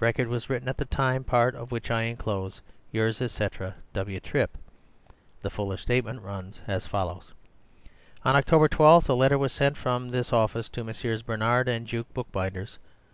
[0.00, 2.60] Record was written at the time, part of which I enclose.—
[2.92, 4.20] Yrs., etc., W.
[4.20, 4.58] Trip.
[5.40, 7.32] "The fuller statement runs as follows:—
[8.22, 11.22] "On October 12 a letter was sent from this office to Messrs.
[11.22, 12.78] Bernard and Juke, bookbinders.